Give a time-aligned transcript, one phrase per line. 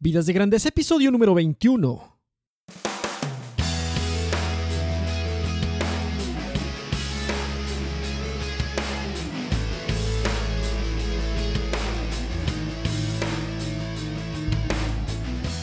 [0.00, 2.18] Vidas de Grandeza, episodio número 21.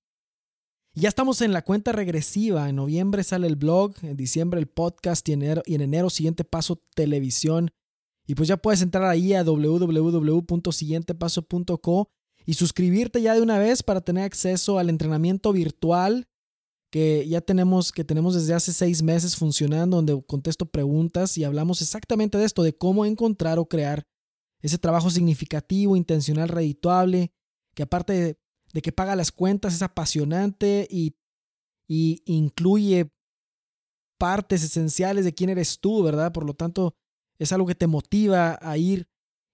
[0.95, 5.29] ya estamos en la cuenta regresiva, en noviembre sale el blog, en diciembre el podcast
[5.29, 7.73] y y en enero Siguiente Paso Televisión
[8.29, 12.11] y pues ya puedes entrar ahí a www.siguientepaso.co
[12.45, 16.29] y suscribirte ya de una vez para tener acceso al entrenamiento virtual
[16.93, 21.81] que ya tenemos, que tenemos desde hace seis meses funcionando, donde contesto preguntas y hablamos
[21.81, 24.07] exactamente de esto, de cómo encontrar o crear
[24.61, 27.33] ese trabajo significativo, intencional, redituable,
[27.75, 28.39] que aparte de,
[28.75, 31.17] de que paga las cuentas, es apasionante y,
[31.89, 33.11] y incluye
[34.19, 36.31] partes esenciales de quién eres tú, ¿verdad?
[36.33, 36.95] Por lo tanto,
[37.39, 39.09] es algo que te motiva a ir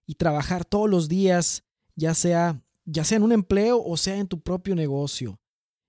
[0.06, 1.65] y trabajar todos los días,
[1.95, 5.39] ya sea, ya sea en un empleo o sea en tu propio negocio.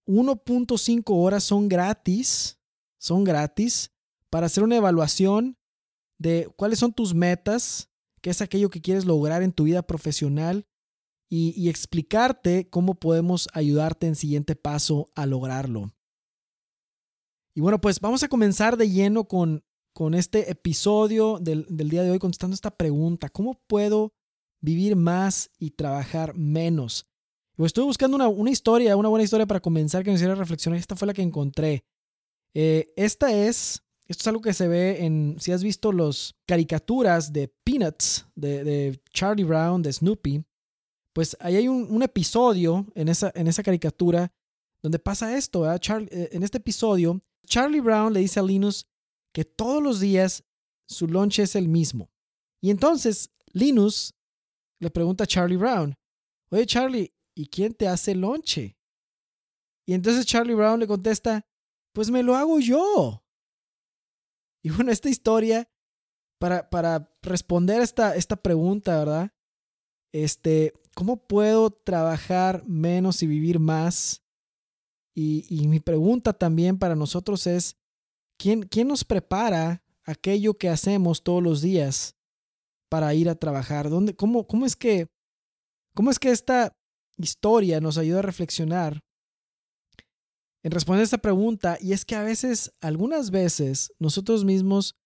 [0.09, 2.59] 1.5 horas, son gratis
[3.00, 3.93] son gratis,
[4.28, 5.59] para hacer una evaluación
[6.19, 7.91] de cuáles son tus metas,
[8.21, 10.66] qué es aquello que quieres lograr en tu vida profesional
[11.33, 15.94] y, explicarte cómo podemos ayudarte en siguiente paso a lograrlo.
[17.55, 22.10] Y bueno, pues vamos a comenzar de lleno con, con este episodio del, día de
[22.10, 24.12] hoy contestando esta pregunta, ¿cómo puedo
[24.60, 27.06] vivir más y trabajar menos?
[27.55, 30.81] Pues estuve buscando una, una, historia, una buena historia para comenzar que me hiciera reflexionar.
[30.81, 31.84] Esta fue la que encontré.
[32.55, 37.33] Eh, esta es, esto es algo que se ve en, si has visto los caricaturas
[37.33, 40.44] de Peanuts, de, Charlie Brown, de Snoopy,
[41.12, 44.33] pues ahí hay un, episodio en esa, en esa caricatura
[44.83, 45.71] donde pasa esto.
[45.71, 48.87] Eh, en este episodio, Charlie Brown le dice a Linus
[49.33, 50.44] que todos los días
[50.89, 52.10] su lunch es el mismo.
[52.60, 54.15] Y entonces Linus
[54.81, 55.94] le pregunta a Charlie Brown,
[56.50, 58.77] oye Charlie, ¿y quién te hace lonche?
[59.86, 61.47] Y entonces Charlie Brown le contesta,
[61.92, 63.22] pues me lo hago yo.
[64.63, 65.69] Y bueno, esta historia,
[66.39, 69.33] para, para responder esta, esta pregunta, ¿verdad?
[70.13, 74.22] Este, ¿cómo puedo trabajar menos y vivir más?
[75.15, 77.77] Y, y mi pregunta también para nosotros es,
[78.39, 82.16] ¿quién, ¿quién nos prepara aquello que hacemos todos los días
[82.89, 83.91] para ir a trabajar?
[83.91, 85.09] ¿Dónde, cómo, cómo, es que,
[85.95, 86.77] ¿Cómo es que esta
[87.16, 89.01] historia nos ayuda a reflexionar
[90.62, 94.97] en responder a esta pregunta y es que a veces, algunas veces, nosotros mismos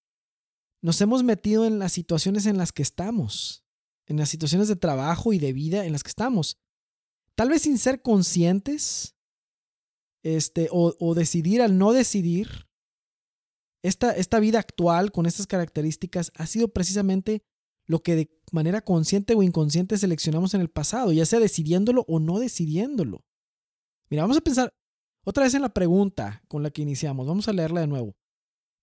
[0.82, 3.64] nos hemos metido en las situaciones en las que estamos,
[4.06, 6.58] en las situaciones de trabajo y de vida en las que estamos.
[7.36, 9.16] tal vez sin ser conscientes,
[10.22, 12.68] este, o, decidir al no decidir,
[13.82, 17.42] esta, esta vida actual con estas características ha sido precisamente
[17.86, 22.18] lo que de manera consciente o inconsciente seleccionamos en el pasado, ya sea decidiéndolo o
[22.20, 23.24] no decidiéndolo.
[24.08, 24.72] Mira, vamos a pensar
[25.24, 27.26] otra vez en la pregunta con la que iniciamos.
[27.26, 28.14] Vamos a leerla de nuevo.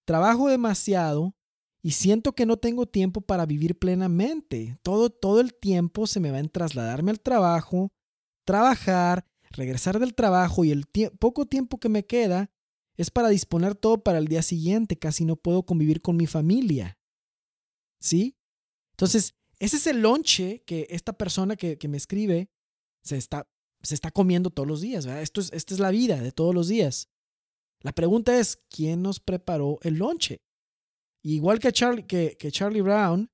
[0.06, 1.36] Trabajo demasiado
[1.84, 4.78] y siento que no tengo tiempo para vivir plenamente.
[4.84, 7.92] Todo, todo el tiempo se me va en trasladarme al trabajo,
[8.46, 10.86] trabajar, regresar del trabajo y el
[11.20, 12.52] poco tiempo que me queda
[12.98, 14.98] es para disponer todo para el día siguiente.
[14.98, 17.00] Casi no puedo convivir con mi familia.
[18.00, 18.36] ¿Sí?
[18.92, 22.50] Entonces, ese es el lonche que esta persona que, me escribe
[23.04, 23.48] se está,
[23.84, 25.06] se está comiendo todos los días.
[25.06, 27.10] Esto es, esta es la vida de todos los días.
[27.82, 30.42] La pregunta es, ¿quién nos preparó el lonche?
[31.24, 33.30] igual que Charlie, que, Charlie Brown,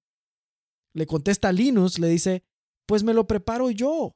[0.94, 2.44] le contesta a Linus, le dice,
[2.86, 4.16] pues me lo preparo yo.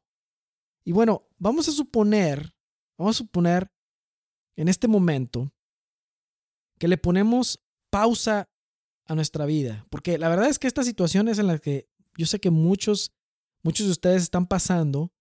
[0.84, 2.54] Y bueno, vamos a suponer,
[2.98, 3.72] vamos a suponer
[4.58, 5.54] en este momento
[6.80, 8.50] que le ponemos pausa
[9.06, 11.88] a nuestra vida, porque la verdad es que esta situación es en la que
[12.18, 13.14] yo sé que muchos,
[13.64, 15.14] muchos de ustedes están pasando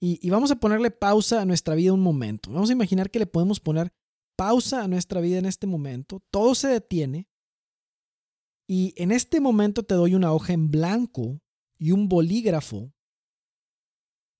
[0.00, 2.50] y, vamos a ponerle pausa a nuestra vida un momento.
[2.52, 3.92] Vamos a imaginar que le podemos poner
[4.36, 7.26] pausa a nuestra vida en este momento, todo se detiene
[8.68, 11.40] y en este momento te doy una hoja en blanco
[11.78, 12.92] y un bolígrafo.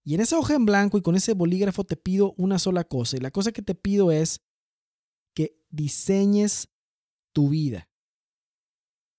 [0.05, 3.17] Y en esa hoja en blanco y con ese bolígrafo te pido una sola cosa.
[3.17, 4.41] Y la cosa que te pido es
[5.35, 6.69] que diseñes
[7.33, 7.89] tu vida.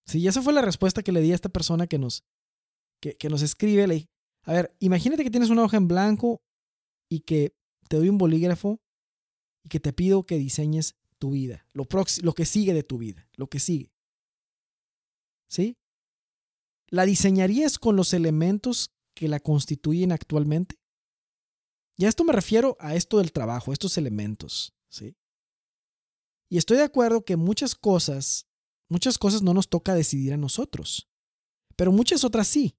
[0.06, 2.26] Sí, esa fue la respuesta que le di a esta persona que nos,
[3.02, 3.88] que, nos escribe.
[3.88, 4.10] Le dije,
[4.48, 6.42] a ver, imagínate que tienes una hoja en blanco
[7.10, 7.54] y que
[7.90, 8.80] te doy un bolígrafo
[9.62, 11.86] y que te pido que diseñes tu vida, lo,
[12.22, 13.92] lo que sigue de tu vida, lo que sigue.
[15.50, 15.78] ¿Sí?
[16.88, 20.80] ¿La diseñarías con los elementos que la constituyen actualmente?
[21.98, 25.18] Y a esto me refiero a esto del trabajo, estos elementos, ¿sí?
[26.50, 28.48] Y estoy de acuerdo que muchas cosas,
[28.88, 31.10] muchas cosas no nos toca decidir a nosotros,
[31.76, 32.77] pero muchas otras sí.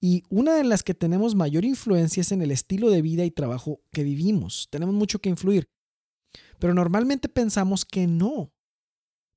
[0.00, 3.30] Y una de las que tenemos mayor influencia es en el estilo de vida y
[3.30, 4.68] trabajo que vivimos.
[4.70, 5.68] Tenemos mucho que influir.
[6.58, 8.52] Pero normalmente pensamos que no,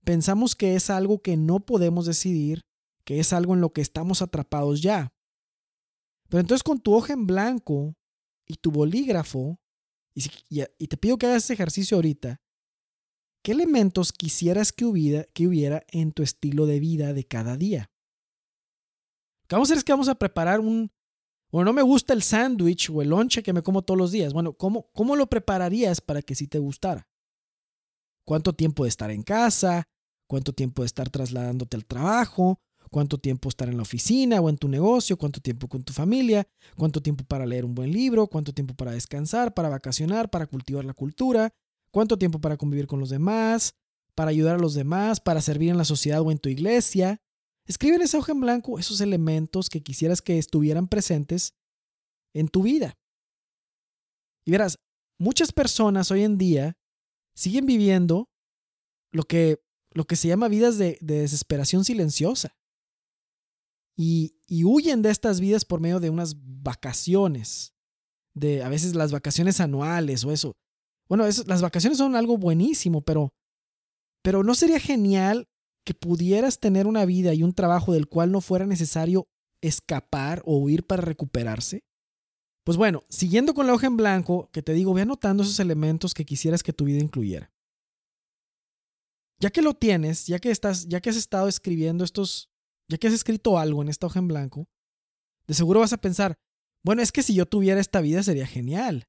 [0.03, 2.61] pensamos que es algo que no podemos decidir,
[3.05, 5.13] que es algo en lo que estamos atrapados ya.
[6.29, 7.95] Pero entonces con tu hoja en blanco
[8.47, 9.59] y tu bolígrafo,
[10.15, 12.41] y, te pido que hagas ese ejercicio ahorita,
[13.43, 17.89] ¿qué elementos quisieras que hubiera, que hubiera en tu estilo de vida de cada día?
[19.43, 20.91] Lo que vamos a hacer es que vamos a preparar un...
[21.51, 24.33] Bueno, no me gusta el sándwich o el lonche que me como todos los días.
[24.33, 27.07] Bueno, ¿cómo, ¿cómo lo prepararías para que sí te gustara?
[28.25, 29.87] ¿Cuánto tiempo de estar en casa?
[30.33, 32.59] cuánto tiempo de estar trasladándote al trabajo,
[32.89, 36.47] cuánto tiempo estar en la oficina o en tu negocio, cuánto tiempo con tu familia,
[36.75, 40.85] cuánto tiempo para leer un buen libro, cuánto tiempo para descansar, para vacacionar, para cultivar
[40.85, 41.53] la cultura,
[41.91, 43.75] cuánto tiempo para convivir con los demás,
[44.15, 47.21] para ayudar a los demás, para servir en la sociedad o en tu iglesia.
[47.65, 51.53] Escribe en esa hoja en blanco esos elementos que quisieras que estuvieran presentes
[52.33, 52.97] en tu vida.
[54.45, 54.79] Y verás,
[55.17, 56.77] muchas personas hoy en día
[57.35, 58.29] siguen viviendo
[59.11, 59.63] lo que
[59.93, 62.55] lo que se llama vidas de, desesperación silenciosa.
[63.95, 67.73] Y, huyen de estas vidas por medio de unas vacaciones,
[68.33, 70.55] de a veces las vacaciones anuales o eso.
[71.07, 73.33] Bueno, las vacaciones son algo buenísimo, pero,
[74.23, 75.47] pero ¿no sería genial
[75.85, 79.27] que pudieras tener una vida y un trabajo del cual no fuera necesario
[79.61, 81.83] escapar o huir para recuperarse?
[82.65, 86.13] Pues bueno, siguiendo con la hoja en blanco, que te digo, ve anotando esos elementos
[86.13, 87.51] que quisieras que tu vida incluyera.
[89.39, 92.49] Ya que lo tienes, ya que estás, ya que has estado escribiendo estos,
[92.89, 94.67] ya que has escrito algo en esta hoja en blanco,
[95.47, 96.37] de seguro vas a pensar,
[96.85, 99.07] bueno, es que si yo tuviera esta vida sería genial.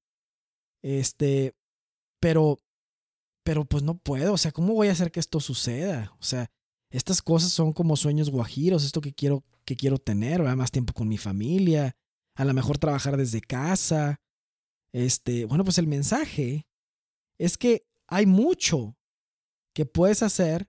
[0.83, 1.55] Este,
[2.21, 2.59] pero,
[3.45, 6.13] pero pues no puedo, o sea, ¿cómo voy a hacer que esto suceda?
[6.19, 6.51] O sea,
[6.95, 11.09] estas cosas son como sueños guajiros, esto que quiero, que quiero tener, más tiempo con
[11.09, 11.97] mi familia,
[12.37, 14.21] a lo mejor trabajar desde casa.
[14.93, 16.69] Este, bueno, pues el mensaje
[17.37, 18.97] es que hay mucho
[19.75, 20.69] que puedes hacer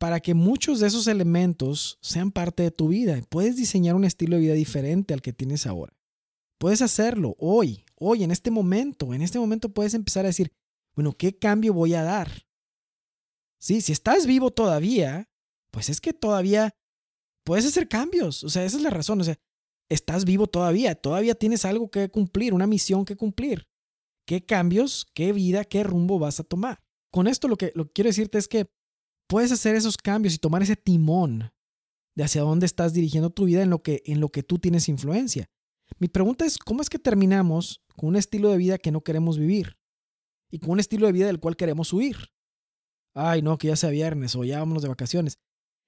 [0.00, 3.20] para que muchos de esos elementos sean parte de tu vida.
[3.28, 5.96] Puedes diseñar un estilo de vida diferente al que tienes ahora.
[6.58, 9.14] Puedes hacerlo hoy, hoy, en este momento.
[9.14, 10.50] En este momento puedes empezar a decir,
[10.96, 12.47] bueno, ¿qué cambio voy a dar?
[13.58, 15.28] Sí, si estás vivo todavía,
[15.70, 16.74] pues es que todavía
[17.44, 18.44] puedes hacer cambios.
[18.44, 19.20] O sea, esa es la razón.
[19.20, 19.38] O sea,
[19.88, 23.68] estás vivo todavía, todavía tienes algo que cumplir, una misión que cumplir.
[24.26, 26.82] ¿Qué cambios, qué vida, qué rumbo vas a tomar?
[27.10, 28.70] con esto lo que, lo que quiero decirte es que
[29.26, 31.50] puedes hacer esos cambios y tomar ese timón
[32.14, 34.88] de hacia dónde estás dirigiendo tu vida en lo que, en lo que tú tienes
[34.88, 35.48] influencia.
[35.98, 39.38] Mi pregunta es, ¿cómo es que terminamos con un estilo de vida que no queremos
[39.38, 39.78] vivir?
[40.50, 42.16] Y con un estilo de vida del cual queremos huir.
[43.14, 45.38] Ay, no, que ya sea viernes o ya vámonos de vacaciones.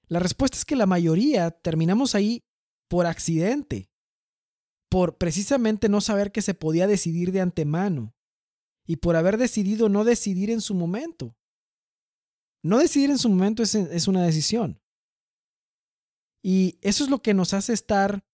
[0.09, 2.43] La respuesta es que la mayoría terminamos ahí
[2.89, 3.91] por accidente,
[4.91, 8.15] por precisamente no saber que se podía decidir de antemano
[8.87, 11.37] y por haber decidido no decidir en su momento.
[12.65, 14.81] No decidir en su momento es, es una decisión.
[16.43, 18.25] Y eso es lo que nos hace estar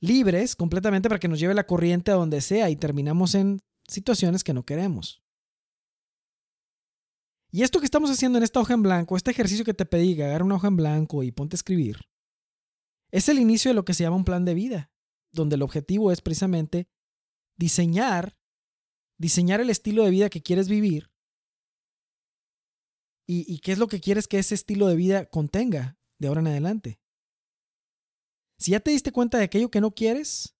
[0.00, 4.44] libres completamente para que nos lleve la corriente a donde sea y terminamos en situaciones
[4.44, 5.22] que no queremos.
[7.50, 10.20] Y esto que estamos haciendo en esta hoja en blanco, este ejercicio que te pedí,
[10.20, 12.00] agarra una hoja en blanco y ponte a escribir,
[13.10, 14.90] es el inicio de lo que se llama un plan de vida,
[15.32, 16.88] donde el objetivo es precisamente
[17.56, 18.36] diseñar,
[19.18, 21.10] diseñar el estilo de vida que quieres vivir
[23.26, 26.40] y, y qué es lo que quieres que ese estilo de vida contenga de ahora
[26.40, 27.00] en adelante.
[28.58, 30.56] Si ya te diste cuenta de aquello que no quieres,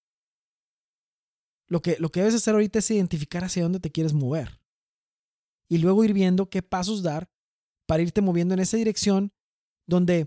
[1.68, 4.60] lo que, lo que debes hacer ahorita es identificar hacia dónde te quieres mover.
[5.68, 7.28] Y luego ir viendo qué pasos dar
[7.86, 9.32] para irte moviendo en esa dirección
[9.88, 10.26] donde,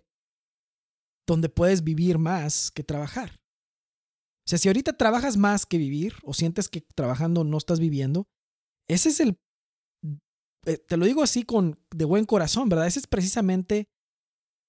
[1.28, 3.40] donde puedes vivir más que trabajar.
[4.46, 8.28] O sea, si ahorita trabajas más que vivir o sientes que trabajando no estás viviendo,
[8.90, 9.38] ese es el,
[10.66, 12.88] eh, te lo digo así con de buen corazón, ¿verdad?
[12.88, 13.88] Ese es precisamente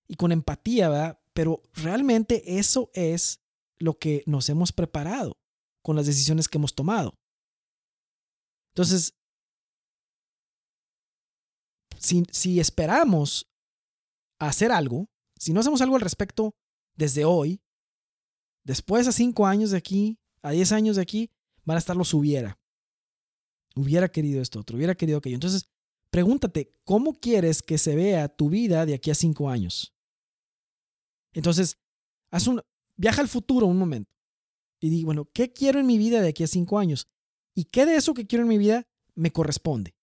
[0.07, 1.21] y con empatía, ¿verdad?
[1.33, 3.41] Pero realmente eso es
[3.79, 5.39] lo que nos hemos preparado
[5.83, 7.15] con las decisiones que hemos tomado.
[8.75, 9.15] Entonces,
[12.01, 13.47] si, esperamos
[14.39, 16.55] hacer algo, si no hacemos algo al respecto
[16.97, 17.61] desde hoy,
[18.65, 21.31] después a cinco años de aquí, a diez años de aquí,
[21.65, 22.59] van a estar los hubiera.
[23.77, 25.37] Hubiera querido esto otro, hubiera querido aquello.
[25.37, 25.71] Entonces,
[26.11, 29.95] pregúntate, ¿cómo quieres que se vea tu vida de aquí a cinco años?
[31.33, 31.79] Entonces,
[32.31, 32.63] haz un,
[32.97, 34.13] viaja al futuro un momento
[34.81, 37.09] y di, bueno, ¿qué quiero en mi vida de aquí a cinco años?
[37.55, 39.95] ¿Y qué de eso que quiero en mi vida me corresponde?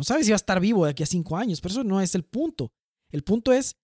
[0.00, 2.00] No sabes si va a estar vivo de aquí a cinco años, pero eso no
[2.00, 2.72] es el punto.
[3.10, 3.76] El punto es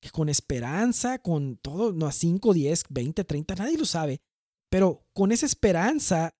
[0.00, 4.20] que con esperanza, con todo, no a 5, 10, 20, 30, nadie lo sabe,
[4.70, 6.34] pero con esa esperanza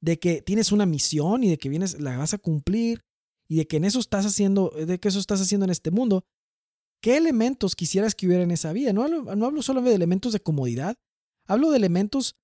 [0.00, 3.02] de que tienes una misión y de que vienes, la vas a cumplir
[3.48, 6.24] y de que en eso estás haciendo, de que eso estás haciendo en este mundo,
[7.00, 8.92] ¿Qué elementos quisieras que hubiera en esa vida?
[8.92, 10.96] No hablo, no hablo solo de elementos de comodidad,
[11.46, 12.34] hablo de elementos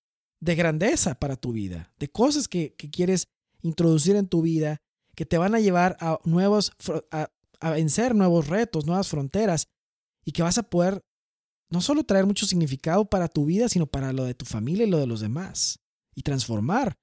[0.40, 3.28] de grandeza para tu vida, de cosas que, quieres
[3.62, 4.78] introducir en tu vida,
[5.14, 6.72] que te van a llevar a nuevos,
[7.10, 7.30] a,
[7.70, 9.68] vencer nuevos retos, nuevas fronteras,
[10.24, 11.04] y que vas a poder
[11.70, 14.90] no solo traer mucho significado para tu vida, sino para lo de tu familia y
[14.90, 15.80] lo de los demás,
[16.14, 16.98] y transformar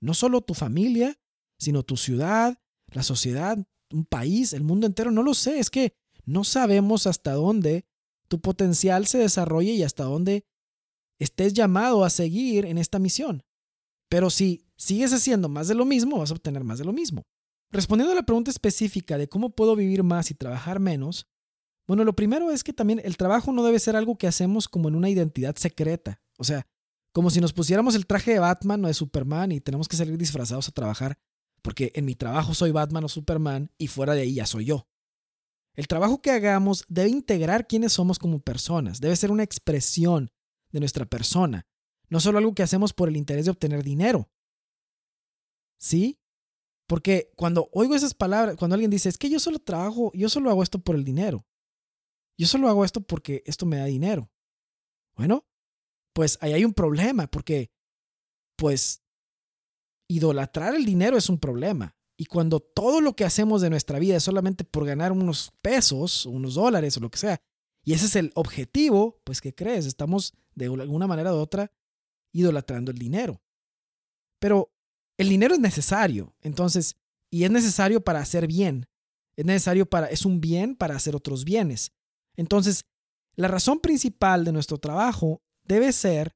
[0.00, 1.18] no solo tu familia,
[1.58, 2.58] sino tu ciudad,
[2.92, 3.58] la sociedad,
[3.90, 7.86] un país, el mundo entero, no lo sé, es que no sabemos hasta dónde
[8.28, 10.46] tu potencial se desarrolle y hasta dónde
[11.18, 13.42] estés llamado a seguir en esta misión.
[14.08, 17.24] Pero si sigues haciendo más de lo mismo, vas a obtener más de lo mismo.
[17.70, 21.26] Respondiendo a la pregunta específica de cómo puedo vivir más y trabajar menos,
[21.86, 24.88] bueno, lo primero es que también el trabajo no debe ser algo que hacemos como
[24.88, 26.20] en una identidad secreta.
[26.38, 26.66] O sea,
[27.12, 30.16] como si nos pusiéramos el traje de Batman o de Superman y tenemos que salir
[30.18, 31.18] disfrazados a trabajar,
[31.62, 34.86] porque en mi trabajo soy Batman o Superman y fuera de ahí ya soy yo.
[35.74, 40.30] El trabajo que hagamos debe integrar quiénes somos como personas, debe ser una expresión
[40.70, 41.66] de nuestra persona,
[42.08, 44.30] no solo algo que hacemos por el interés de obtener dinero.
[45.78, 46.18] ¿Sí?
[46.88, 50.50] Porque cuando oigo esas palabras, cuando alguien dice, es que yo solo trabajo, yo solo
[50.50, 51.46] hago esto por el dinero.
[52.38, 54.30] Yo solo hago esto porque esto me da dinero.
[55.14, 55.46] Bueno,
[56.14, 57.70] pues ahí hay un problema, porque
[58.56, 59.02] pues
[60.08, 61.94] idolatrar el dinero es un problema.
[62.16, 66.24] Y cuando todo lo que hacemos de nuestra vida es solamente por ganar unos pesos,
[66.24, 67.38] unos dólares o lo que sea,
[67.84, 69.84] y ese es el objetivo, pues ¿qué crees?
[69.84, 71.70] Estamos de alguna manera u otra
[72.32, 73.42] idolatrando el dinero.
[74.40, 74.72] Pero
[75.18, 76.96] el dinero es necesario, entonces,
[77.30, 78.86] y es necesario para hacer bien.
[79.36, 81.92] Es necesario para, es un bien para hacer otros bienes.
[82.36, 82.86] Entonces,
[83.36, 86.34] la razón principal de nuestro trabajo debe ser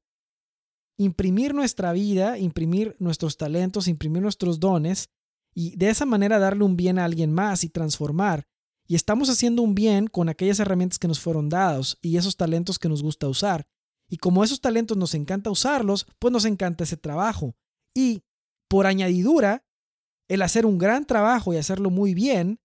[0.97, 5.09] imprimir nuestra vida, imprimir nuestros talentos, imprimir nuestros dones
[5.53, 8.47] y de esa manera darle un bien a alguien más y transformar.
[8.87, 12.79] Y estamos haciendo un bien con aquellas herramientas que nos fueron dados y esos talentos
[12.79, 13.65] que nos gusta usar.
[14.09, 17.55] Y como esos talentos nos encanta usarlos, pues nos encanta ese trabajo.
[17.93, 18.23] Y
[18.73, 19.63] por añadidura,
[20.27, 22.59] el hacer un gran trabajo y hacerlo muy bien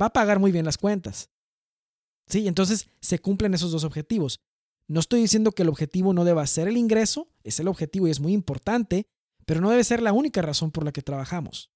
[0.00, 1.28] va a pagar muy bien las cuentas.
[2.26, 4.40] Sí, entonces se cumplen esos dos objetivos.
[4.88, 8.10] No estoy diciendo que el objetivo no deba ser el ingreso, es el objetivo y
[8.10, 9.04] es muy importante,
[9.44, 11.70] pero no debe ser la única razón por la que trabajamos.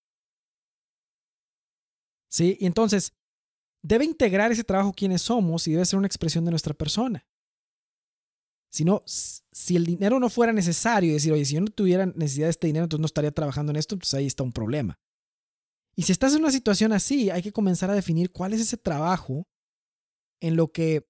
[2.30, 2.56] ¿Sí?
[2.59, 3.12] Y entonces,
[3.83, 7.26] debe integrar ese trabajo quienes somos y debe ser una expresión de nuestra persona.
[8.70, 8.85] Si,
[9.52, 12.66] si el dinero no fuera necesario, decir, oye, si yo no tuviera necesidad de este
[12.66, 14.99] dinero, entonces no estaría trabajando en esto, entonces ahí está un problema.
[15.96, 18.76] Y si estás en una situación así, hay que comenzar a definir cuál es ese
[18.76, 19.46] trabajo
[20.40, 21.08] en lo que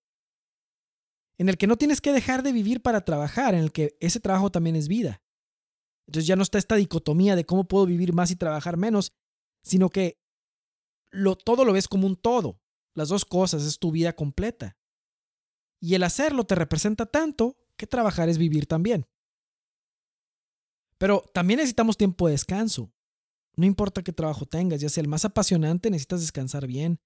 [1.39, 4.21] en el que no tienes que dejar de vivir para trabajar, en el que ese
[4.21, 5.21] trabajo también es vida.
[6.07, 9.13] Entonces ya no está esta dicotomía de cómo puedo vivir más y trabajar menos,
[9.63, 10.19] sino que
[11.45, 12.61] todo lo ves como un todo.
[12.95, 14.77] Las dos cosas es tu vida completa.
[15.81, 19.07] Y el hacerlo te representa tanto que trabajar es vivir también.
[20.99, 22.91] Pero también necesitamos tiempo de descanso.
[23.57, 27.01] No importa qué trabajo tengas, ya sea el más apasionante, necesitas descansar bien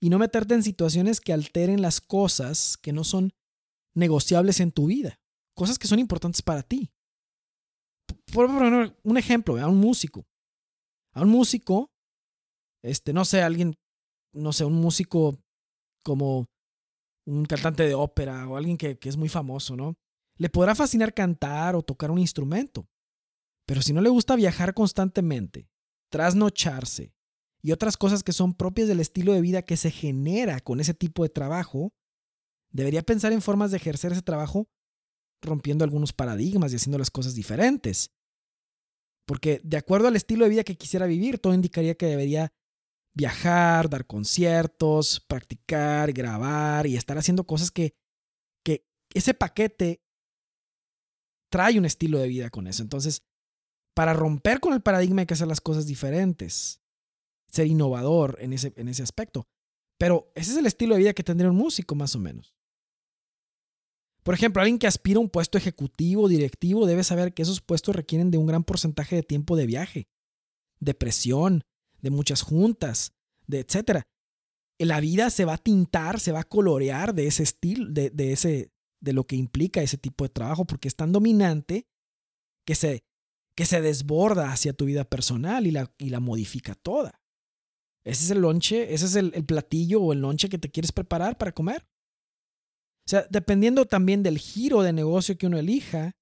[0.00, 3.32] y no meterte en situaciones que alteren las cosas que no son
[3.94, 5.20] negociables en tu vida,
[5.54, 6.90] cosas que son importantes para ti.
[8.32, 10.26] Por poner un ejemplo, a un músico.
[11.12, 11.90] A un músico,
[12.82, 13.76] este, no sé, alguien,
[14.32, 15.38] no sé, un músico
[16.02, 16.46] como
[17.26, 19.96] un cantante de ópera o alguien que, que es muy famoso, ¿no?
[20.36, 22.88] Le podrá fascinar cantar o tocar un instrumento.
[23.66, 25.68] Pero si no le gusta viajar constantemente,
[26.10, 27.12] trasnocharse
[27.62, 30.94] y otras cosas que son propias del estilo de vida que se genera con ese
[30.94, 31.92] tipo de trabajo,
[32.72, 34.68] Debería pensar en formas de ejercer ese trabajo
[35.42, 38.12] rompiendo algunos paradigmas y haciendo las cosas diferentes.
[39.26, 42.52] Porque de acuerdo al estilo de vida que quisiera vivir, todo indicaría que debería
[43.14, 47.94] viajar, dar conciertos, practicar, grabar y estar haciendo cosas que,
[48.64, 50.02] que ese paquete
[51.50, 52.82] trae un estilo de vida con eso.
[52.82, 53.22] Entonces,
[53.94, 56.80] para romper con el paradigma hay que hacer las cosas diferentes,
[57.48, 59.48] ser innovador en ese, en ese aspecto.
[59.98, 62.54] Pero ese es el estilo de vida que tendría un músico más o menos.
[64.22, 67.96] Por ejemplo, alguien que aspira a un puesto ejecutivo directivo debe saber que esos puestos
[67.96, 70.08] requieren de un gran porcentaje de tiempo de viaje,
[70.78, 71.64] de presión,
[72.02, 73.12] de muchas juntas,
[73.46, 74.02] de etcétera.
[74.78, 78.32] La vida se va a tintar, se va a colorear de ese estilo, de, de,
[78.32, 81.86] ese, de lo que implica ese tipo de trabajo, porque es tan dominante
[82.66, 83.04] que se,
[83.54, 87.20] que se desborda hacia tu vida personal y la, y la modifica toda.
[88.04, 90.92] Ese es el lonche, ese es el, el platillo o el lonche que te quieres
[90.92, 91.86] preparar para comer.
[93.06, 96.12] O sea, dependiendo también del giro de negocio que uno elija,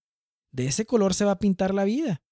[0.52, 2.22] de ese color se va a pintar la vida.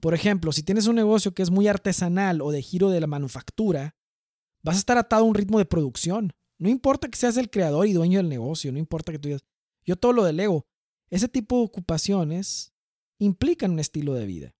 [0.00, 3.06] Por ejemplo, si tienes un negocio que es muy artesanal o de giro de la
[3.06, 3.96] manufactura,
[4.62, 6.32] vas a estar atado a un ritmo de producción.
[6.58, 9.44] No importa que seas el creador y dueño del negocio, no importa que tú digas,
[9.84, 10.66] yo todo lo delego.
[11.10, 12.72] Ese tipo de ocupaciones
[13.18, 14.54] implican un estilo de vida.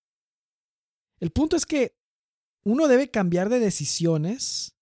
[1.18, 1.96] El punto es que
[2.64, 4.76] uno debe cambiar de decisiones,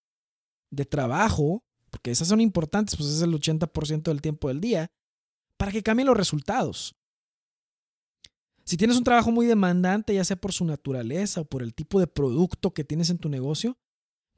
[0.70, 4.90] de trabajo, porque esas son importantes, pues es el 80% del tiempo del día,
[5.56, 6.96] para que cambien los resultados.
[8.64, 12.00] Si tienes un trabajo muy demandante, ya sea por su naturaleza o por el tipo
[12.00, 13.76] de producto que tienes en tu negocio,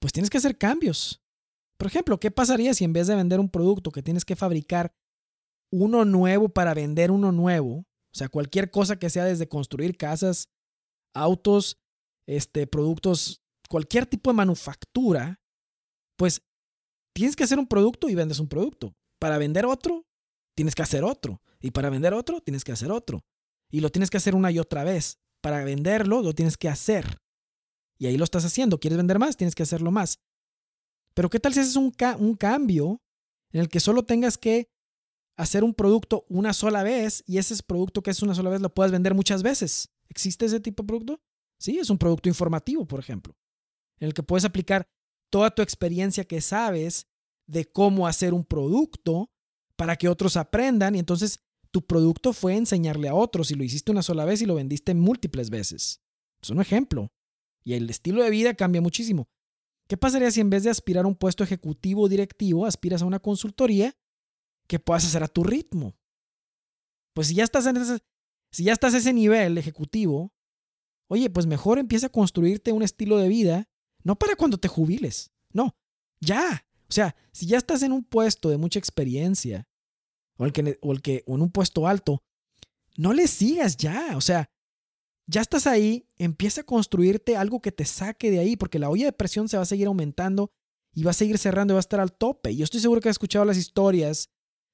[0.00, 1.22] pues tienes que hacer cambios.
[1.78, 4.94] Por ejemplo, ¿qué pasaría si en vez de vender un producto que tienes que fabricar
[5.70, 7.74] uno nuevo para vender uno nuevo,
[8.16, 10.48] o sea, cualquier cosa que sea desde construir casas,
[11.14, 11.78] autos,
[12.26, 15.40] este, productos, cualquier tipo de manufactura,
[16.16, 16.42] pues
[17.14, 18.94] tienes que hacer un producto y vendes un producto.
[19.18, 20.06] Para vender otro,
[20.54, 21.42] tienes que hacer otro.
[21.60, 23.24] Y para vender otro, tienes que hacer otro.
[23.70, 25.18] Y lo tienes que hacer una y otra vez.
[25.40, 27.18] Para venderlo, lo tienes que hacer.
[27.98, 28.78] Y ahí lo estás haciendo.
[28.78, 29.36] ¿Quieres vender más?
[29.36, 30.20] Tienes que hacerlo más.
[31.14, 33.02] Pero ¿qué tal si haces un, cambio
[33.50, 34.68] en el que solo tengas que
[35.36, 38.74] hacer un producto una sola vez y ese producto que es una sola vez lo
[38.74, 39.88] puedas vender muchas veces?
[40.08, 41.20] ¿Existe ese tipo de producto?
[41.58, 43.34] Sí, es un producto informativo, por ejemplo,
[43.98, 44.86] en el que puedes aplicar
[45.30, 47.06] toda tu experiencia que sabes
[47.46, 49.30] de cómo hacer un producto
[49.76, 51.40] para que otros aprendan y entonces
[51.76, 54.94] tu producto fue enseñarle a otros y lo hiciste una sola vez y lo vendiste
[54.94, 56.00] múltiples veces.
[56.40, 57.12] Es un ejemplo.
[57.64, 59.28] Y el estilo de vida cambia muchísimo.
[59.86, 63.04] ¿Qué pasaría si en vez de aspirar a un puesto ejecutivo o directivo, aspiras a
[63.04, 63.94] una consultoría
[64.66, 65.98] que puedas hacer a tu ritmo?
[67.12, 67.98] Pues si ya estás en ese,
[68.50, 70.32] si ya estás ese nivel ejecutivo,
[71.08, 73.68] oye, pues mejor empieza a construirte un estilo de vida
[74.02, 75.30] no para cuando te jubiles.
[75.52, 75.76] No,
[76.20, 76.66] ya.
[76.88, 79.68] O sea, si ya estás en un puesto de mucha experiencia,
[80.36, 82.22] o el que, o el que, en un puesto alto,
[82.96, 84.16] no le sigas ya.
[84.16, 84.50] O sea,
[85.26, 89.06] ya estás ahí, empieza a construirte algo que te saque de ahí, porque la olla
[89.06, 90.50] de presión se va a seguir aumentando
[90.94, 92.54] y va a seguir cerrando y va a estar al tope.
[92.54, 94.30] Yo estoy seguro que has escuchado las historias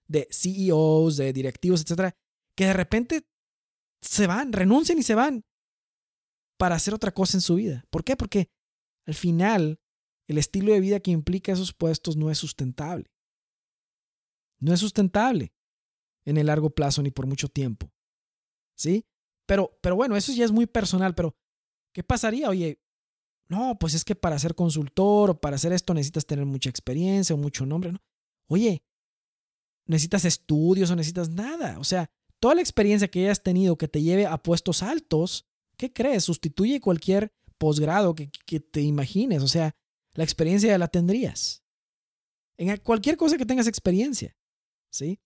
[0.07, 2.14] de CEOs, de directivos, etcétera,
[2.57, 3.27] que de repente
[4.03, 5.44] se van, renuncian y se van
[6.59, 7.85] para hacer otra cosa en su vida.
[7.90, 8.16] ¿Por qué?
[8.16, 8.51] Porque
[9.07, 9.81] al final,
[10.29, 13.12] el estilo de vida que implica esos puestos no es sustentable.
[14.62, 15.53] No es sustentable
[16.25, 17.92] en el largo plazo ni por mucho tiempo.
[18.77, 19.05] ¿Sí?
[19.44, 21.37] Pero, pero bueno, eso ya es muy personal, pero
[21.92, 22.48] ¿qué pasaría?
[22.48, 22.81] Oye,
[23.48, 27.35] no, pues es que para ser consultor o para hacer esto necesitas tener mucha experiencia
[27.35, 27.90] o mucho nombre.
[27.90, 27.98] ¿no?
[28.46, 28.85] Oye,
[29.87, 31.81] necesitas estudios o necesitas nada.
[31.81, 35.44] O sea, toda la experiencia que hayas tenido que te lleve a puestos altos,
[35.77, 36.22] ¿qué crees?
[36.22, 39.42] Sustituye cualquier posgrado que, que te imagines.
[39.42, 39.75] O sea,
[40.14, 41.64] la experiencia ya la tendrías.
[42.57, 44.37] En cualquier cosa que tengas experiencia.
[44.92, 45.20] ¿Sí?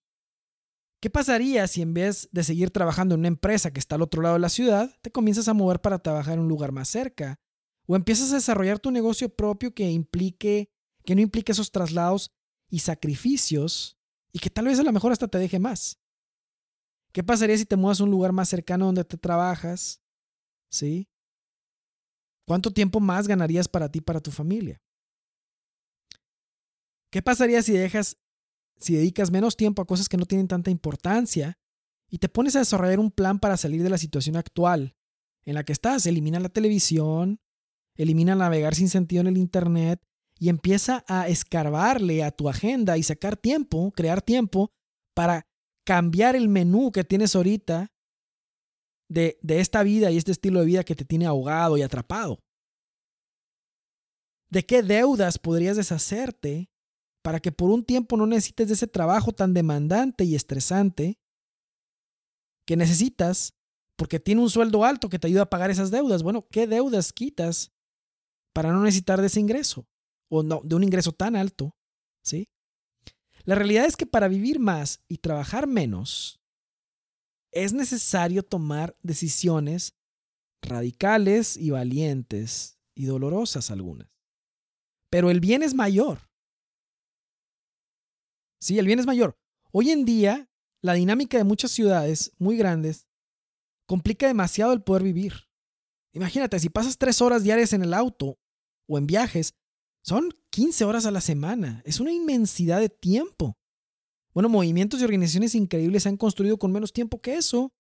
[1.01, 4.23] ¿Qué pasaría si en vez de seguir trabajando en una empresa que está al otro
[4.23, 7.39] lado de la ciudad, te comienzas a mover para trabajar en un lugar más cerca?
[7.87, 10.71] O empiezas a desarrollar tu negocio propio que implique,
[11.05, 12.33] que no implique esos traslados
[12.69, 13.99] y sacrificios
[14.33, 16.01] y que tal vez a lo mejor hasta te deje más.
[17.13, 20.03] ¿Qué pasaría si te mudas a un lugar más cercano donde te trabajas?
[20.71, 21.09] ¿Sí?
[22.47, 24.81] ¿Cuánto tiempo más ganarías para ti, para tu familia?
[27.11, 28.19] ¿Qué pasaría si dejas
[28.79, 31.59] si dedicas menos tiempo a cosas que no tienen tanta importancia
[32.09, 34.97] y te pones a desarrollar un plan para salir de la situación actual
[35.45, 37.41] en la que estás, elimina la televisión,
[37.97, 40.03] elimina navegar sin sentido en el Internet
[40.39, 44.73] y empieza a escarbarle a tu agenda y sacar tiempo, crear tiempo
[45.15, 45.47] para
[45.85, 47.93] cambiar el menú que tienes ahorita
[49.09, 52.41] de, de esta vida y este estilo de vida que te tiene ahogado y atrapado.
[54.51, 56.71] ¿De qué deudas podrías deshacerte
[57.27, 61.19] para que por un tiempo no necesites de ese trabajo tan demandante y estresante
[62.65, 63.53] que necesitas
[63.97, 66.23] porque tiene un sueldo alto que te ayuda a pagar esas deudas.
[66.23, 67.73] Bueno, ¿qué deudas quitas
[68.53, 69.89] para no necesitar de ese ingreso
[70.29, 71.77] o no, de un ingreso tan alto?
[72.23, 72.49] ¿Sí?
[73.43, 76.39] La realidad es que para vivir más y trabajar menos
[77.51, 79.97] es necesario tomar decisiones
[80.63, 84.07] radicales y valientes y dolorosas algunas.
[85.11, 86.21] Pero el bien es mayor.
[88.59, 89.39] Sí, el bien es mayor.
[89.73, 90.49] Hoy en día,
[90.83, 93.07] la dinámica de muchas ciudades muy grandes
[93.87, 95.49] complica demasiado el poder vivir.
[96.13, 98.39] Imagínate, si pasas tres horas diarias en el auto
[98.89, 99.55] o en viajes,
[100.03, 101.83] son 15 horas a la semana.
[101.85, 103.59] Es una inmensidad de tiempo.
[104.33, 107.73] Bueno, movimientos y organizaciones increíbles se han construido con menos tiempo que eso.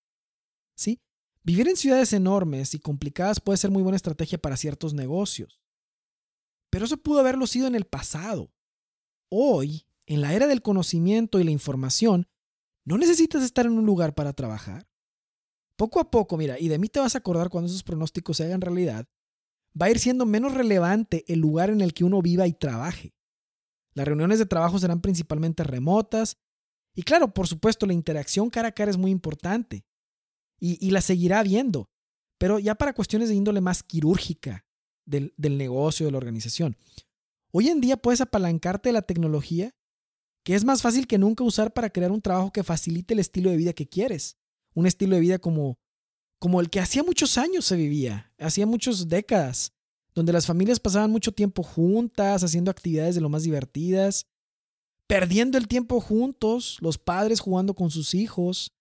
[0.77, 1.01] ¿Sí?
[1.43, 5.61] Vivir en ciudades enormes y complicadas puede ser muy buena estrategia para ciertos negocios.
[6.71, 8.53] Pero eso pudo haberlo sido en el pasado.
[9.31, 12.29] Hoy, en la era del conocimiento y la información,
[12.85, 14.89] no necesitas estar en un lugar para trabajar.
[15.77, 18.45] Poco a poco, mira, y de mí te vas a acordar cuando esos pronósticos se
[18.45, 19.07] hagan realidad,
[19.81, 23.15] va a ir siendo menos relevante el lugar en el que uno viva y trabaje.
[23.93, 26.39] Las reuniones de trabajo serán principalmente remotas
[26.95, 29.85] y claro, por supuesto, la interacción cara a cara es muy importante
[30.59, 31.91] y, la seguirá habiendo,
[32.39, 34.65] pero ya para cuestiones de índole más quirúrgica
[35.05, 36.79] del, del negocio, de la organización.
[37.53, 39.76] Hoy en día puedes apalancarte de la tecnología
[40.47, 43.51] que es más fácil que nunca usar para crear un trabajo que facilite el estilo
[43.51, 44.37] de vida que quieres.
[44.75, 45.81] Un estilo de vida como,
[46.39, 49.73] como el que hacía muchos años se vivía, hacía muchas décadas,
[50.15, 54.29] donde las familias pasaban mucho tiempo juntas, haciendo actividades de lo más divertidas,
[55.09, 58.73] perdiendo el tiempo juntos, los padres jugando con sus hijos,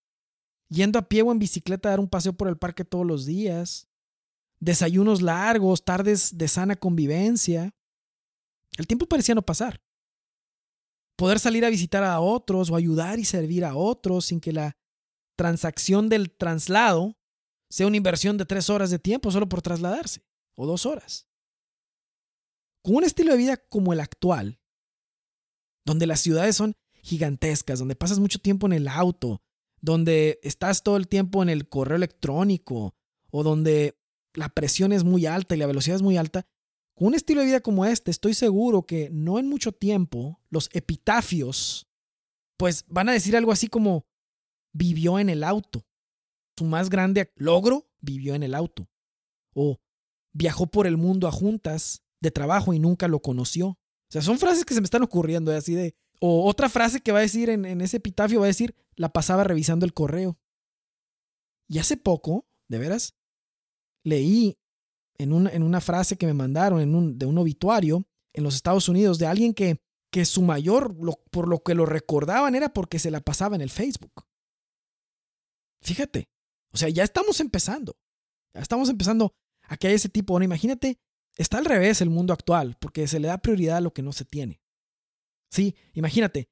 [0.69, 3.25] yendo a pie o en bicicleta a dar un paseo por el parque todos los
[3.25, 3.87] días,
[4.59, 7.73] desayunos largos, tardes de sana convivencia.
[8.77, 9.81] El tiempo parecía no pasar
[11.15, 14.77] poder salir a visitar a otros o ayudar y servir a otros sin que la
[15.35, 17.17] transacción del traslado
[17.69, 20.23] sea una inversión de tres horas de tiempo solo por trasladarse
[20.55, 21.27] o dos horas.
[22.83, 24.59] Con un estilo de vida como el actual,
[25.85, 29.41] donde las ciudades son gigantescas, donde pasas mucho tiempo en el auto,
[29.81, 32.95] donde estás todo el tiempo en el correo electrónico
[33.29, 33.97] o donde
[34.33, 36.45] la presión es muy alta y la velocidad es muy alta,
[36.95, 40.69] con un estilo de vida como este, estoy seguro que no en mucho tiempo los
[40.71, 41.87] epitafios,
[42.57, 44.07] pues van a decir algo así como,
[44.73, 45.85] vivió en el auto.
[46.57, 48.89] Su más grande logro vivió en el auto.
[49.53, 49.77] O
[50.33, 53.67] viajó por el mundo a juntas de trabajo y nunca lo conoció.
[53.67, 53.79] O
[54.09, 55.57] sea, son frases que se me están ocurriendo, ¿eh?
[55.57, 55.95] así de...
[56.21, 59.09] O otra frase que va a decir en, en ese epitafio va a decir, la
[59.09, 60.39] pasaba revisando el correo.
[61.67, 63.15] Y hace poco, de veras,
[64.03, 64.57] leí
[65.17, 68.55] en una, en una frase que me mandaron en un, de un obituario en los
[68.55, 70.95] Estados Unidos de alguien que, que su mayor,
[71.31, 74.25] por lo que lo recordaban era porque se la pasaba en el Facebook.
[75.81, 76.29] Fíjate,
[76.71, 77.97] o sea, ya estamos empezando.
[78.53, 80.33] Ya estamos empezando a que hay ese tipo.
[80.33, 80.99] Bueno, imagínate,
[81.37, 84.11] está al revés el mundo actual, porque se le da prioridad a lo que no
[84.11, 84.61] se tiene.
[85.51, 86.49] Sí, imagínate,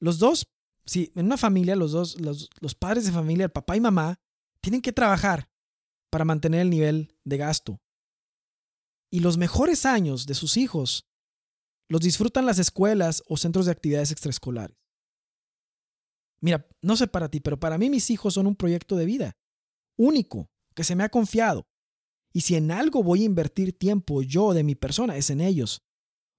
[0.00, 0.48] los dos,
[0.84, 4.20] sí, en una familia, los dos, los, los padres de familia, el papá y mamá,
[4.60, 5.48] tienen que trabajar
[6.10, 7.80] para mantener el nivel de gasto
[9.12, 11.06] y los mejores años de sus hijos
[11.88, 14.74] los disfrutan las escuelas o centros de actividades extraescolares.
[16.40, 19.36] Mira, no sé para ti, pero para mí mis hijos son un proyecto de vida,
[19.96, 21.66] único, que se me ha confiado.
[22.32, 25.82] Y si en algo voy a invertir tiempo yo de mi persona, es en ellos.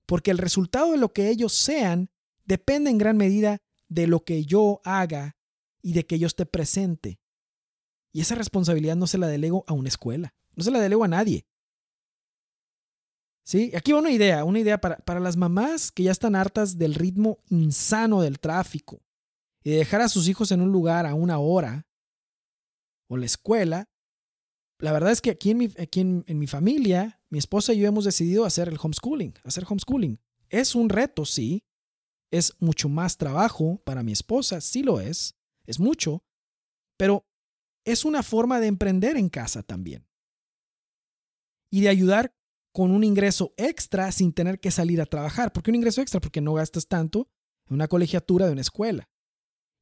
[0.08, 2.10] Porque el resultado de lo que ellos sean
[2.44, 5.38] depende en gran medida de lo que yo haga
[5.84, 7.20] y de que yo esté presente.
[8.12, 11.08] Y esa responsabilidad no se la delego a una escuela, no se la delego a
[11.08, 11.46] nadie.
[13.46, 13.72] ¿Sí?
[13.76, 16.96] Aquí va una idea, una idea para, para las mamás que ya están hartas del
[16.96, 19.02] ritmo insano del tráfico
[19.64, 21.88] y de dejar a sus hijos en un lugar a una hora
[23.10, 23.90] o la escuela.
[24.80, 27.80] La verdad es que aquí, en mi, aquí en, en mi familia, mi esposa y
[27.80, 30.20] yo hemos decidido hacer el homeschooling, hacer homeschooling.
[30.50, 31.66] Es un reto, sí.
[32.32, 35.36] Es mucho más trabajo para mi esposa, sí lo es.
[35.66, 36.24] Es mucho.
[36.98, 37.26] Pero
[37.86, 40.08] es una forma de emprender en casa también.
[41.70, 42.36] Y de ayudar
[42.74, 45.54] con un ingreso extra sin tener que salir a trabajar.
[45.54, 46.20] ¿Por qué un ingreso extra?
[46.20, 47.30] Porque no gastas tanto
[47.68, 49.10] en una colegiatura de una escuela.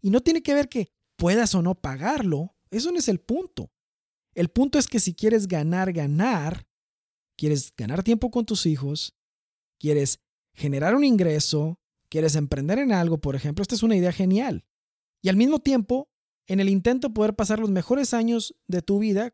[0.02, 2.56] Y no tiene que ver que puedas o no pagarlo.
[2.70, 3.72] Eso no es el punto.
[4.36, 6.68] El punto es que si quieres ganar, ganar,
[7.38, 9.16] quieres ganar tiempo con tus hijos,
[9.80, 10.20] quieres
[10.54, 14.66] generar un ingreso, quieres emprender en algo, por ejemplo, esta es una idea genial.
[15.22, 16.10] Y al mismo tiempo,
[16.46, 19.34] en el intento poder pasar los mejores años de tu vida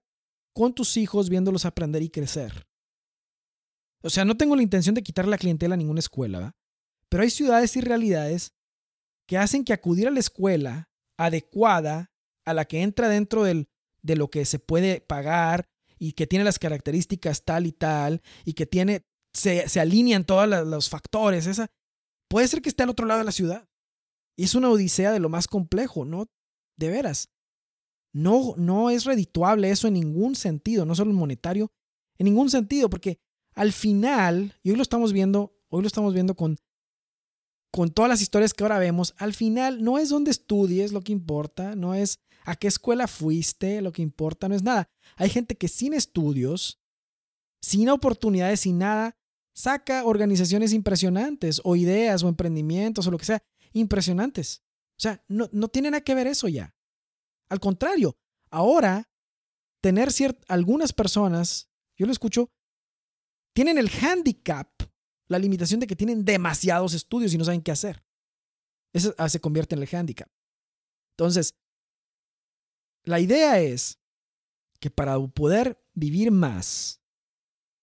[0.53, 2.67] con tus hijos viéndolos aprender y crecer.
[4.03, 6.55] O sea, no tengo la intención de quitarle la clientela a ninguna escuela,
[7.09, 8.53] pero hay ciudades y realidades
[9.27, 12.11] que hacen que acudir a la escuela adecuada
[12.45, 13.69] a la que entra dentro del,
[14.01, 15.67] de lo que se puede pagar
[15.99, 20.47] y que tiene las características tal y tal y que tiene, se, se alinean todos
[20.65, 21.67] los factores, esa,
[22.29, 23.67] puede ser que esté al otro lado de la ciudad.
[24.37, 26.27] Y es una odisea de lo más complejo, ¿no?
[26.77, 27.29] De veras.
[28.13, 31.71] No, no es redituable eso en ningún sentido, no solo monetario,
[32.17, 33.19] en ningún sentido, porque
[33.57, 36.57] al final, y hoy lo estamos viendo, hoy lo estamos viendo con,
[37.71, 41.11] con todas las historias que ahora vemos, al final no es dónde estudies lo que
[41.11, 44.87] importa, no es a qué escuela fuiste lo que importa, no es nada.
[45.15, 46.79] Hay gente que sin estudios,
[47.59, 49.17] sin oportunidades, sin nada,
[49.55, 53.41] saca organizaciones impresionantes o ideas o emprendimientos o lo que sea,
[53.73, 54.61] impresionantes.
[54.91, 56.75] O sea, no, no tiene nada que ver eso ya.
[57.49, 58.19] Al contrario,
[58.51, 59.09] ahora
[59.81, 60.09] tener
[60.47, 62.51] algunas personas, yo lo escucho,
[63.57, 64.69] tienen el handicap,
[65.29, 68.05] la limitación de que tienen demasiados estudios y no saben qué hacer.
[68.93, 70.29] Eso ah, se convierte en el handicap.
[71.17, 71.55] Entonces,
[73.03, 73.99] la idea es
[74.79, 77.01] que para poder vivir más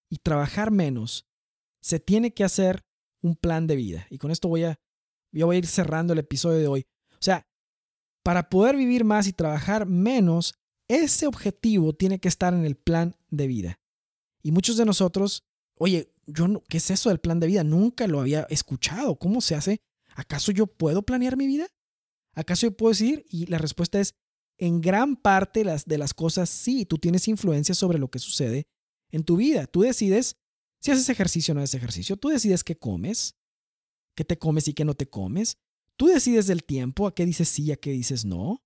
[0.09, 1.27] y trabajar menos,
[1.83, 2.87] se tiene que hacer
[3.21, 4.07] un plan de vida.
[4.11, 4.79] Y con esto voy a,
[5.33, 6.87] yo voy a ir cerrando el episodio de hoy.
[7.15, 7.49] O sea,
[8.23, 10.55] para poder vivir más y trabajar menos,
[10.87, 13.81] ese objetivo tiene que estar en el plan de vida.
[14.41, 15.43] Y muchos de nosotros
[15.77, 17.65] oye, yo no, ¿qué es eso del plan de vida?
[17.65, 19.19] Nunca lo había escuchado.
[19.19, 19.81] ¿Cómo se hace?
[20.15, 21.67] ¿Acaso yo puedo planear mi vida?
[22.35, 23.25] ¿Acaso yo puedo decir?
[23.29, 24.15] Y la respuesta es,
[24.59, 28.67] en gran parte las, de las cosas sí, tú tienes influencia sobre lo que sucede
[29.11, 29.67] en tu vida.
[29.67, 30.37] Tú decides
[30.81, 32.17] si haces ejercicio o no haces ejercicio.
[32.17, 33.37] Tú decides qué comes,
[34.15, 35.59] qué te comes y qué no te comes.
[35.97, 38.63] Tú decides del tiempo, a qué dices sí y a qué dices no.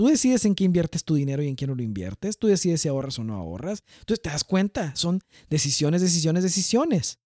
[0.00, 2.38] Tú decides en qué inviertes tu dinero y en qué no lo inviertes.
[2.38, 3.84] Tú decides si ahorras o no ahorras.
[3.98, 7.18] Entonces te das cuenta, son decisiones, decisiones, decisiones.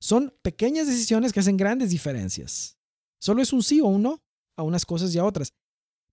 [0.00, 2.78] Son pequeñas decisiones que hacen grandes diferencias.
[3.20, 4.22] Solo es un sí o un no
[4.56, 5.52] a unas cosas y a otras.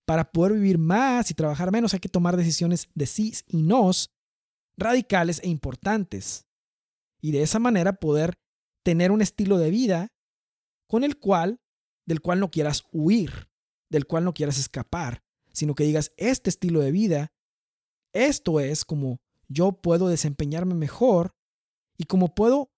[0.03, 4.13] Para poder vivir más y trabajar menos hay que tomar decisiones de sí y nos
[4.75, 6.45] radicales e importantes.
[7.21, 8.37] Y de esa manera poder
[8.83, 10.11] tener un estilo de vida
[10.85, 11.61] con el cual,
[12.05, 13.47] del cual no quieras huir,
[13.89, 15.23] del cual no quieras escapar,
[15.55, 17.33] sino que digas, este estilo de vida,
[18.13, 21.35] esto es como yo puedo desempeñarme mejor
[21.97, 22.71] y como puedo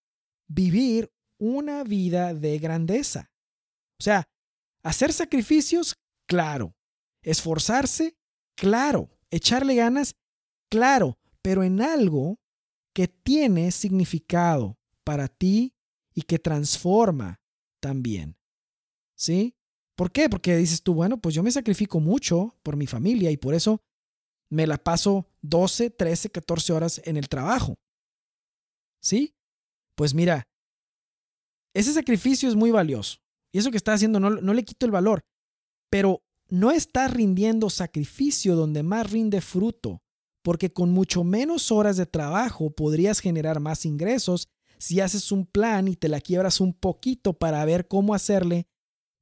[0.48, 3.32] vivir una vida de grandeza.
[4.00, 4.30] O sea,
[4.84, 5.96] hacer sacrificios,
[6.28, 6.76] claro.
[7.24, 8.18] Esforzarse,
[8.56, 9.10] claro.
[9.32, 10.16] Echarle ganas,
[10.70, 11.18] claro.
[11.42, 12.40] Pero en algo
[12.94, 15.74] que tiene significado para ti
[16.14, 17.40] y que transforma
[17.80, 18.38] también.
[19.16, 19.57] ¿Sí?
[19.98, 20.30] ¿Por qué?
[20.30, 23.82] Porque dices tú, bueno, pues yo me sacrifico mucho por mi familia y por eso
[24.48, 27.80] me la paso 12, 13, 14 horas en el trabajo.
[29.02, 29.34] ¿Sí?
[29.96, 30.44] Pues mira,
[31.74, 33.18] ese sacrificio es muy valioso.
[33.52, 35.22] Y eso que estás haciendo no, no le quito el valor.
[35.90, 40.04] Pero no estás rindiendo sacrificio donde más rinde fruto.
[40.44, 45.88] Porque con mucho menos horas de trabajo podrías generar más ingresos si haces un plan
[45.88, 48.68] y te la quiebras un poquito para ver cómo hacerle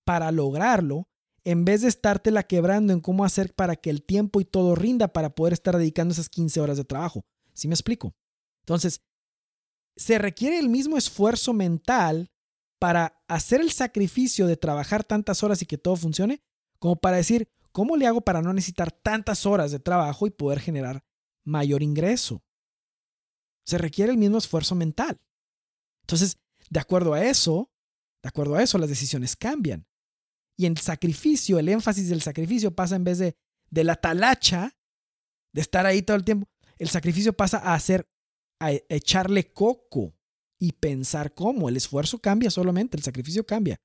[0.05, 1.09] para lograrlo,
[1.43, 5.09] en vez de estártela quebrando en cómo hacer para que el tiempo y todo rinda
[5.09, 7.25] para poder estar dedicando esas 15 horas de trabajo.
[7.53, 8.15] ¿Sí me explico?
[8.61, 9.01] Entonces,
[9.95, 12.31] se requiere el mismo esfuerzo mental
[12.79, 16.41] para hacer el sacrificio de trabajar tantas horas y que todo funcione,
[16.79, 20.59] como para decir, ¿cómo le hago para no necesitar tantas horas de trabajo y poder
[20.59, 21.03] generar
[21.43, 22.43] mayor ingreso?
[23.65, 25.19] Se requiere el mismo esfuerzo mental.
[26.01, 26.37] Entonces,
[26.69, 27.71] de acuerdo a eso,
[28.21, 29.87] de acuerdo a eso, las decisiones cambian.
[30.57, 33.35] Y el sacrificio, el énfasis del sacrificio pasa en vez de,
[33.69, 34.77] de la talacha,
[35.53, 38.09] de estar ahí todo el tiempo, el sacrificio pasa a hacer,
[38.59, 40.15] a echarle coco
[40.59, 41.69] y pensar cómo.
[41.69, 43.79] El esfuerzo cambia solamente, el sacrificio cambia.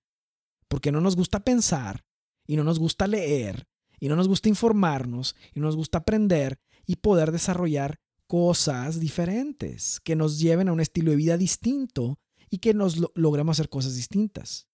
[0.69, 2.05] Porque no nos gusta pensar
[2.47, 6.61] y no nos gusta leer y no nos gusta informarnos y no nos gusta aprender
[6.87, 12.59] y poder desarrollar cosas diferentes que nos lleven a un estilo de vida distinto y
[12.59, 14.70] que nos logremos hacer cosas distintas.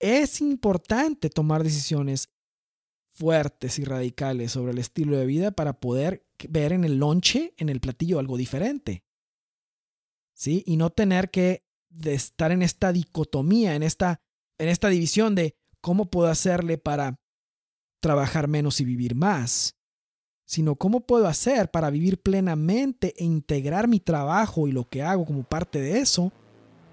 [0.00, 2.30] Es importante tomar decisiones
[3.12, 7.68] fuertes y radicales sobre el estilo de vida para poder ver en el lonche, en
[7.68, 9.04] el platillo, algo diferente.
[10.34, 10.64] ¿Sí?
[10.66, 11.64] Y no tener que
[12.04, 14.22] estar en esta dicotomía, en esta,
[14.58, 17.20] en esta división de cómo puedo hacerle para
[18.00, 19.76] trabajar menos y vivir más,
[20.46, 25.26] sino cómo puedo hacer para vivir plenamente e integrar mi trabajo y lo que hago
[25.26, 26.32] como parte de eso,